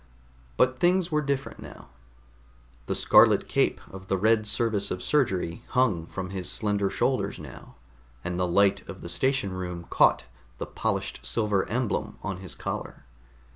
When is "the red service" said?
4.07-4.89